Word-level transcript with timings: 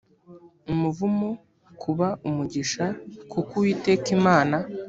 umuvumo 0.71 1.29
kuba 1.81 2.07
umugisha 2.27 2.85
kuko 3.31 3.51
uwiteka 3.59 4.07
imana 4.17 4.57